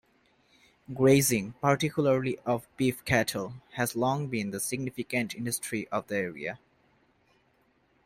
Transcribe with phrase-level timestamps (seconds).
[0.95, 6.57] Grazing, particularly of beef cattle, has long been the significant industry of the area.